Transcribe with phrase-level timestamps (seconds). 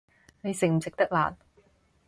[0.41, 1.37] 你食唔食得辣